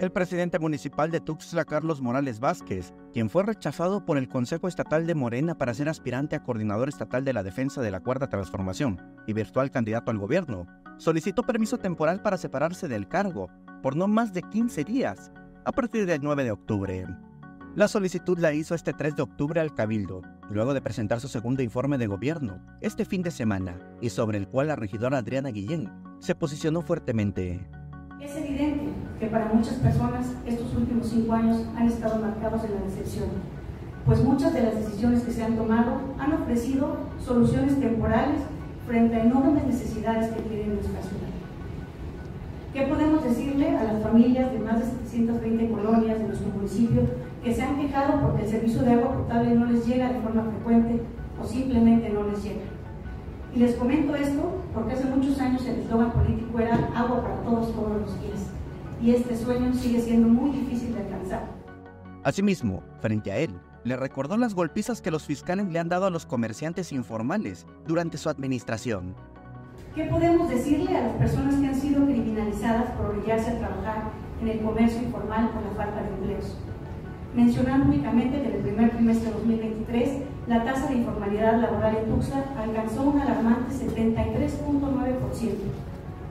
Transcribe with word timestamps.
El 0.00 0.10
presidente 0.12 0.58
municipal 0.58 1.10
de 1.10 1.20
Tuxtla, 1.20 1.66
Carlos 1.66 2.00
Morales 2.00 2.40
Vázquez, 2.40 2.94
quien 3.12 3.28
fue 3.28 3.42
rechazado 3.42 4.06
por 4.06 4.16
el 4.16 4.28
Consejo 4.28 4.66
Estatal 4.66 5.06
de 5.06 5.14
Morena 5.14 5.58
para 5.58 5.74
ser 5.74 5.90
aspirante 5.90 6.34
a 6.34 6.42
coordinador 6.42 6.88
estatal 6.88 7.22
de 7.22 7.34
la 7.34 7.42
defensa 7.42 7.82
de 7.82 7.90
la 7.90 8.00
Cuarta 8.00 8.30
Transformación 8.30 8.98
y 9.26 9.34
virtual 9.34 9.70
candidato 9.70 10.10
al 10.10 10.16
gobierno, 10.16 10.66
solicitó 10.96 11.42
permiso 11.42 11.76
temporal 11.76 12.22
para 12.22 12.38
separarse 12.38 12.88
del 12.88 13.08
cargo 13.08 13.50
por 13.82 13.94
no 13.94 14.08
más 14.08 14.32
de 14.32 14.40
15 14.40 14.84
días, 14.84 15.32
a 15.66 15.72
partir 15.72 16.06
del 16.06 16.22
9 16.22 16.44
de 16.44 16.52
octubre. 16.52 17.06
La 17.74 17.86
solicitud 17.86 18.38
la 18.38 18.54
hizo 18.54 18.74
este 18.74 18.94
3 18.94 19.16
de 19.16 19.22
octubre 19.22 19.60
al 19.60 19.74
Cabildo, 19.74 20.22
luego 20.48 20.72
de 20.72 20.80
presentar 20.80 21.20
su 21.20 21.28
segundo 21.28 21.62
informe 21.62 21.98
de 21.98 22.06
gobierno 22.06 22.64
este 22.80 23.04
fin 23.04 23.20
de 23.20 23.30
semana, 23.30 23.78
y 24.00 24.08
sobre 24.08 24.38
el 24.38 24.48
cual 24.48 24.68
la 24.68 24.76
regidora 24.76 25.18
Adriana 25.18 25.50
Guillén 25.50 25.92
se 26.20 26.34
posicionó 26.34 26.80
fuertemente. 26.80 27.68
Es 28.20 28.36
evidente 28.36 28.90
que 29.18 29.28
para 29.28 29.46
muchas 29.46 29.76
personas 29.76 30.26
estos 30.46 30.74
últimos 30.74 31.08
cinco 31.08 31.32
años 31.32 31.64
han 31.74 31.86
estado 31.86 32.20
marcados 32.20 32.62
en 32.64 32.74
la 32.74 32.82
decepción, 32.82 33.28
pues 34.04 34.22
muchas 34.22 34.52
de 34.52 34.62
las 34.62 34.74
decisiones 34.74 35.22
que 35.22 35.32
se 35.32 35.42
han 35.42 35.56
tomado 35.56 36.00
han 36.18 36.34
ofrecido 36.34 36.98
soluciones 37.18 37.80
temporales 37.80 38.40
frente 38.86 39.16
a 39.16 39.24
enormes 39.24 39.64
necesidades 39.64 40.30
que 40.32 40.42
tiene 40.42 40.74
nuestra 40.74 41.00
ciudad. 41.00 41.30
¿Qué 42.74 42.82
podemos 42.82 43.24
decirle 43.24 43.70
a 43.70 43.84
las 43.84 44.02
familias 44.02 44.52
de 44.52 44.58
más 44.58 44.80
de 44.80 44.84
720 44.84 45.70
colonias 45.70 46.18
de 46.18 46.26
nuestro 46.26 46.48
municipio 46.50 47.02
que 47.42 47.54
se 47.54 47.62
han 47.62 47.80
quejado 47.80 48.20
porque 48.20 48.42
el 48.44 48.50
servicio 48.50 48.82
de 48.82 48.92
agua 48.92 49.16
potable 49.16 49.54
no 49.54 49.64
les 49.64 49.86
llega 49.86 50.12
de 50.12 50.20
forma 50.20 50.42
frecuente 50.42 51.00
o 51.42 51.46
simplemente 51.46 52.10
no 52.10 52.24
les 52.24 52.44
llega? 52.44 52.70
Y 53.54 53.58
les 53.58 53.74
comento 53.74 54.14
esto 54.14 54.60
porque 54.72 54.92
hace 54.92 55.06
muchos 55.06 55.40
años 55.40 55.66
el 55.66 55.80
eslogan 55.80 56.12
político 56.12 56.58
era 56.58 56.76
agua 56.94 57.22
para 57.22 57.42
todos 57.42 57.74
todos 57.74 58.00
los 58.00 58.20
días. 58.22 58.50
Y 59.02 59.12
este 59.12 59.36
sueño 59.36 59.72
sigue 59.74 60.00
siendo 60.00 60.28
muy 60.28 60.50
difícil 60.50 60.94
de 60.94 61.00
alcanzar. 61.00 61.44
Asimismo, 62.22 62.82
frente 63.00 63.32
a 63.32 63.38
él, 63.38 63.50
le 63.84 63.96
recordó 63.96 64.36
las 64.36 64.54
golpizas 64.54 65.00
que 65.00 65.10
los 65.10 65.24
fiscales 65.24 65.68
le 65.68 65.78
han 65.78 65.88
dado 65.88 66.06
a 66.06 66.10
los 66.10 66.26
comerciantes 66.26 66.92
informales 66.92 67.66
durante 67.86 68.18
su 68.18 68.28
administración. 68.28 69.14
¿Qué 69.94 70.04
podemos 70.04 70.48
decirle 70.50 70.96
a 70.96 71.02
las 71.02 71.12
personas 71.14 71.54
que 71.56 71.66
han 71.66 71.74
sido 71.74 72.04
criminalizadas 72.04 72.90
por 72.92 73.06
obligarse 73.06 73.50
a 73.50 73.58
trabajar 73.58 74.10
en 74.42 74.48
el 74.48 74.60
comercio 74.60 75.02
informal 75.02 75.50
por 75.50 75.62
la 75.62 75.70
falta 75.70 76.02
de 76.02 76.08
empleos? 76.10 76.56
Mencionando 77.34 77.86
únicamente 77.86 78.42
que 78.42 78.48
en 78.48 78.54
el 78.54 78.60
primer 78.62 78.90
trimestre 78.90 79.28
de 79.28 79.34
2023 79.34 80.22
la 80.46 80.64
tasa 80.64 80.88
de 80.88 80.96
informalidad 80.96 81.60
laboral 81.60 81.96
en 81.96 82.10
Tuxtla 82.10 82.44
alcanzó 82.58 83.02
un 83.02 83.20
alarmante 83.20 83.74
73.9%, 83.74 85.54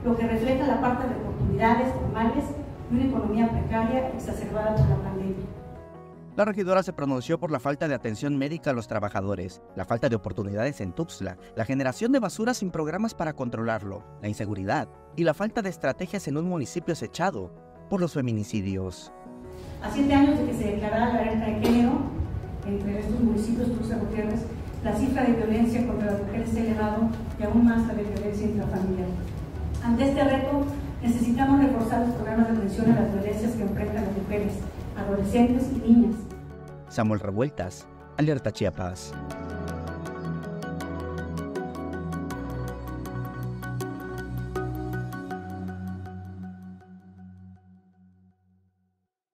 lo 0.04 0.16
que 0.16 0.26
refleja 0.26 0.66
la 0.66 0.78
falta 0.78 1.06
de 1.06 1.14
oportunidades 1.16 1.92
formales 1.94 2.44
y 2.90 2.94
una 2.94 3.04
economía 3.04 3.50
precaria 3.50 4.08
exacerbada 4.08 4.74
por 4.76 4.88
la 4.88 4.96
pandemia. 4.96 5.46
La 6.36 6.44
regidora 6.44 6.82
se 6.82 6.92
pronunció 6.92 7.38
por 7.38 7.50
la 7.50 7.60
falta 7.60 7.86
de 7.86 7.94
atención 7.94 8.38
médica 8.38 8.70
a 8.70 8.72
los 8.72 8.88
trabajadores, 8.88 9.60
la 9.76 9.84
falta 9.84 10.08
de 10.08 10.16
oportunidades 10.16 10.80
en 10.80 10.92
Tuxtla, 10.92 11.36
la 11.54 11.64
generación 11.64 12.12
de 12.12 12.20
basura 12.20 12.54
sin 12.54 12.70
programas 12.70 13.14
para 13.14 13.34
controlarlo, 13.34 14.04
la 14.22 14.28
inseguridad 14.28 14.88
y 15.16 15.24
la 15.24 15.34
falta 15.34 15.60
de 15.60 15.68
estrategias 15.68 16.28
en 16.28 16.38
un 16.38 16.48
municipio 16.48 16.92
acechado 16.92 17.52
por 17.90 18.00
los 18.00 18.14
feminicidios. 18.14 19.12
A 19.82 19.90
siete 19.90 20.14
años 20.14 20.38
de 20.38 20.46
que 20.46 20.54
se 20.54 20.64
declarara 20.72 21.12
la 21.12 21.20
alerta 21.20 21.46
de 21.46 21.66
género 21.66 21.92
entre 22.66 23.00
estos 23.00 23.20
municipios 23.20 23.68
Tuxtla 23.72 23.96
Gutiérrez, 23.96 24.46
la 24.84 24.96
cifra 24.96 25.24
de 25.24 25.32
violencia 25.32 25.86
contra 25.86 26.12
las 26.12 26.22
mujeres 26.22 26.48
se 26.48 26.60
ha 26.60 26.64
elevado 26.64 27.08
y 27.38 27.42
aún 27.42 27.64
más 27.64 27.86
la 27.86 27.94
de 27.94 28.04
violencia 28.04 28.46
intrafamiliar. 28.46 29.08
Ante 29.82 30.08
este 30.08 30.22
reto, 30.24 30.64
necesitamos 31.02 31.60
reforzar 31.62 32.06
los 32.06 32.14
programas 32.14 32.48
de 32.48 32.58
atención 32.58 32.92
a 32.92 33.00
las 33.00 33.12
violencias 33.12 33.52
que 33.52 33.62
enfrentan 33.62 34.04
las 34.04 34.16
mujeres, 34.16 34.52
adolescentes 34.96 35.68
y 35.74 35.78
niñas. 35.78 36.16
Samuel 36.88 37.20
Revueltas, 37.20 37.86
Alerta 38.18 38.52
Chiapas. 38.52 39.12